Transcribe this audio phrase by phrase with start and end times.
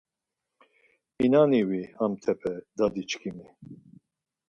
[1.23, 3.47] İnani vi hamtepe, dadiçkimi